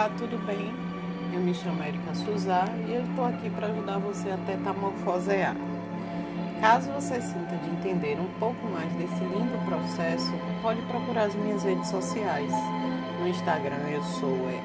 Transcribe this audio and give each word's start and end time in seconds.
Olá, 0.00 0.08
tudo 0.16 0.38
bem? 0.46 0.72
Eu 1.30 1.40
me 1.42 1.52
chamo 1.52 1.84
Erika 1.84 2.14
Suzá 2.14 2.64
e 2.88 2.94
eu 2.94 3.02
estou 3.02 3.26
aqui 3.26 3.50
para 3.50 3.66
ajudar 3.66 3.98
você 3.98 4.30
a 4.30 4.36
metamorfosear. 4.38 5.54
Caso 6.58 6.90
você 6.92 7.20
sinta 7.20 7.54
de 7.56 7.68
entender 7.68 8.18
um 8.18 8.30
pouco 8.38 8.66
mais 8.68 8.90
desse 8.94 9.22
lindo 9.22 9.62
processo, 9.66 10.32
pode 10.62 10.80
procurar 10.86 11.24
as 11.24 11.34
minhas 11.34 11.64
redes 11.64 11.86
sociais. 11.90 12.50
No 13.20 13.28
Instagram 13.28 13.76
eu 13.90 14.02
sou 14.02 14.48
é, 14.48 14.62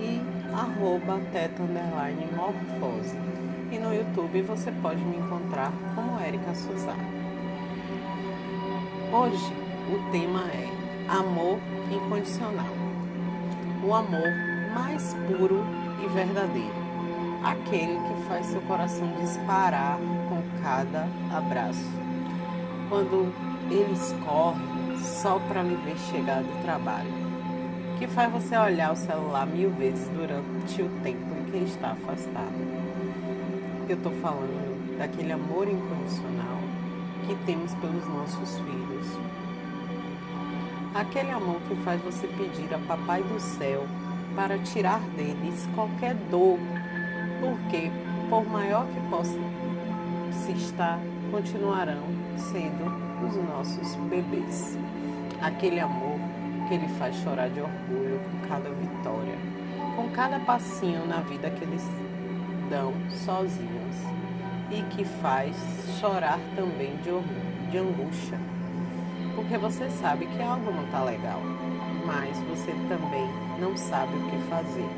e 0.00 0.22
arroba 0.54 1.20
teta 1.32 1.64
morfose. 2.36 3.16
E 3.72 3.78
no 3.78 3.92
YouTube 3.92 4.42
você 4.42 4.70
pode 4.80 5.00
me 5.00 5.16
encontrar 5.16 5.72
como 5.96 6.20
Erika 6.20 6.54
Suzá. 6.54 6.94
Hoje 9.12 9.52
o 9.92 10.12
tema 10.12 10.44
é 10.52 10.85
amor 11.08 11.58
incondicional. 11.90 12.66
O 13.84 13.94
amor 13.94 14.28
mais 14.74 15.14
puro 15.26 15.64
e 16.04 16.08
verdadeiro. 16.08 16.86
Aquele 17.44 17.96
que 17.96 18.28
faz 18.28 18.46
seu 18.46 18.60
coração 18.62 19.08
disparar 19.20 19.98
com 20.28 20.42
cada 20.62 21.08
abraço. 21.32 21.90
Quando 22.88 23.32
eles 23.70 24.14
correm 24.24 24.98
só 24.98 25.38
para 25.48 25.62
lhe 25.62 25.76
ver 25.76 25.96
chegar 26.10 26.42
do 26.42 26.62
trabalho. 26.62 27.26
Que 27.98 28.06
faz 28.06 28.30
você 28.32 28.56
olhar 28.56 28.92
o 28.92 28.96
celular 28.96 29.46
mil 29.46 29.70
vezes 29.70 30.08
durante 30.08 30.82
o 30.82 30.88
tempo 31.02 31.34
em 31.34 31.50
que 31.50 31.56
está 31.58 31.92
afastado. 31.92 32.54
Eu 33.88 33.96
estou 33.96 34.12
falando 34.20 34.98
daquele 34.98 35.32
amor 35.32 35.68
incondicional 35.68 36.58
que 37.26 37.34
temos 37.44 37.74
pelos 37.74 38.06
nossos 38.08 38.58
filhos, 38.58 39.06
Aquele 40.98 41.30
amor 41.30 41.60
que 41.68 41.76
faz 41.84 42.00
você 42.00 42.26
pedir 42.26 42.72
a 42.72 42.78
Papai 42.78 43.22
do 43.22 43.38
Céu 43.38 43.84
para 44.34 44.58
tirar 44.60 44.98
deles 45.14 45.68
qualquer 45.74 46.14
dor, 46.30 46.58
porque, 47.38 47.90
por 48.30 48.48
maior 48.48 48.86
que 48.86 48.98
possa 49.10 49.38
se 50.32 50.52
estar, 50.52 50.98
continuarão 51.30 52.02
sendo 52.38 52.86
os 53.28 53.36
nossos 53.36 53.94
bebês. 54.08 54.78
Aquele 55.42 55.80
amor 55.80 56.18
que 56.66 56.72
ele 56.72 56.88
faz 56.98 57.14
chorar 57.16 57.50
de 57.50 57.60
orgulho 57.60 58.18
com 58.18 58.48
cada 58.48 58.70
vitória, 58.70 59.36
com 59.96 60.08
cada 60.12 60.40
passinho 60.40 61.06
na 61.06 61.20
vida 61.20 61.50
que 61.50 61.62
eles 61.62 61.86
dão 62.70 62.94
sozinhos 63.10 63.96
e 64.70 64.80
que 64.96 65.04
faz 65.04 65.54
chorar 66.00 66.38
também 66.56 66.96
de 67.04 67.10
orgulho, 67.10 67.70
de 67.70 67.76
angústia 67.76 68.55
porque 69.36 69.58
você 69.58 69.88
sabe 69.90 70.26
que 70.26 70.42
algo 70.42 70.72
não 70.72 70.84
está 70.84 71.04
legal, 71.04 71.40
mas 72.06 72.36
você 72.48 72.72
também 72.88 73.28
não 73.60 73.76
sabe 73.76 74.16
o 74.16 74.30
que 74.30 74.38
fazer. 74.48 74.88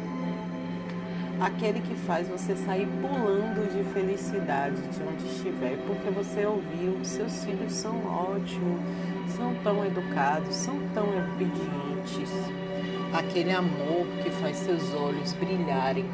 Aquele 1.41 1.81
que 1.81 1.95
faz 2.07 2.29
você 2.29 2.57
sair 2.57 2.89
pulando 3.01 3.69
de 3.73 3.85
felicidade 3.93 4.77
de 4.77 5.03
onde 5.03 5.27
estiver, 5.27 5.77
porque 5.87 6.11
você 6.11 6.47
ouviu 6.47 6.95
que 7.01 7.07
seus 7.07 7.45
filhos 7.45 7.73
são 7.73 7.95
ótimos, 8.07 8.81
são 9.37 9.55
tão 9.63 9.85
educados, 9.85 10.55
são 10.55 10.75
tão 10.95 11.05
obedientes. 11.05 12.31
Aquele 13.13 13.53
amor 13.53 14.07
que 14.23 14.31
faz 14.31 14.57
seus 14.59 14.95
olhos 14.95 15.33
brilharem 15.35 16.05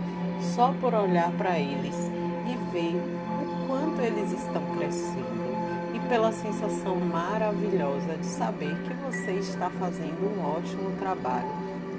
só 0.40 0.74
por 0.80 0.94
olhar 0.94 1.30
para 1.32 1.58
eles 1.58 1.96
e 2.46 2.72
ver 2.72 2.96
o 2.96 3.66
quanto 3.66 4.00
eles 4.00 4.32
estão 4.32 4.62
crescendo 4.76 5.63
pela 6.08 6.32
sensação 6.32 6.96
maravilhosa 6.96 8.16
de 8.18 8.26
saber 8.26 8.74
que 8.82 8.94
você 8.94 9.32
está 9.32 9.70
fazendo 9.70 10.36
um 10.36 10.44
ótimo 10.44 10.90
trabalho 10.98 11.48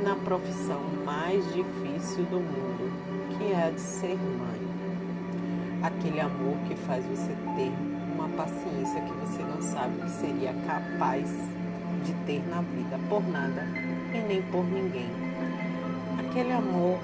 na 0.03 0.15
profissão 0.15 0.81
mais 1.03 1.43
difícil 1.53 2.23
do 2.25 2.39
mundo, 2.39 2.91
que 3.37 3.51
é 3.51 3.67
a 3.67 3.71
de 3.71 3.81
ser 3.81 4.15
mãe. 4.15 4.61
Aquele 5.83 6.19
amor 6.19 6.55
que 6.67 6.75
faz 6.75 7.03
você 7.05 7.35
ter 7.55 7.71
uma 8.15 8.27
paciência 8.29 9.01
que 9.01 9.13
você 9.13 9.43
não 9.43 9.61
sabe 9.61 10.01
que 10.01 10.09
seria 10.11 10.53
capaz 10.65 11.29
de 12.03 12.13
ter 12.25 12.43
na 12.49 12.61
vida 12.61 12.99
por 13.09 13.27
nada 13.27 13.63
e 14.13 14.19
nem 14.27 14.41
por 14.43 14.63
ninguém. 14.65 15.09
Aquele 16.19 16.51
amor 16.51 16.99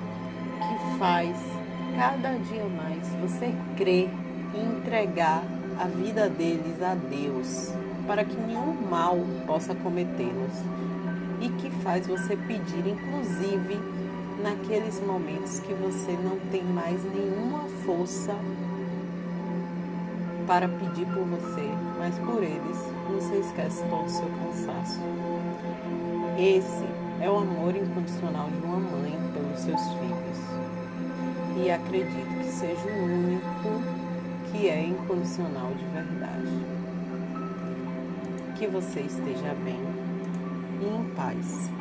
que 0.60 0.98
faz 1.00 1.36
cada 1.96 2.34
dia 2.38 2.66
mais 2.66 3.08
você 3.22 3.54
crer 3.76 4.10
e 4.54 4.60
entregar 4.60 5.44
a 5.82 5.88
vida 5.88 6.30
deles 6.30 6.80
a 6.80 6.94
Deus, 6.94 7.74
para 8.06 8.24
que 8.24 8.36
nenhum 8.36 8.78
mal 8.88 9.18
possa 9.48 9.74
cometê-los, 9.74 10.54
e 11.42 11.50
que 11.50 11.72
faz 11.82 12.06
você 12.06 12.38
pedir, 12.38 12.86
inclusive 12.86 13.80
naqueles 14.44 15.02
momentos 15.02 15.60
que 15.60 15.74
você 15.74 16.12
não 16.12 16.38
tem 16.52 16.64
mais 16.64 17.04
nenhuma 17.04 17.68
força 17.84 18.36
para 20.46 20.68
pedir 20.68 21.08
por 21.08 21.24
você, 21.26 21.68
mas 21.98 22.16
por 22.20 22.44
eles 22.44 22.78
você 23.12 23.38
esquece 23.40 23.84
todo 23.90 24.06
o 24.06 24.10
seu 24.10 24.28
cansaço. 24.28 25.00
Esse 26.38 26.86
é 27.20 27.28
o 27.28 27.38
amor 27.38 27.76
incondicional 27.76 28.48
de 28.52 28.66
uma 28.68 28.78
mãe 28.78 29.18
pelos 29.34 29.60
seus 29.60 29.82
filhos. 29.82 31.66
E 31.66 31.72
acredito 31.72 32.38
que 32.40 32.52
seja 32.52 32.88
o 32.88 33.04
único 33.04 34.11
que 34.52 34.68
é 34.68 34.84
incondicional 34.84 35.74
de 35.74 35.86
verdade. 35.86 36.66
Que 38.58 38.68
você 38.68 39.02
esteja 39.02 39.56
bem 39.64 39.80
e 40.82 40.86
em 40.86 41.16
paz. 41.16 41.81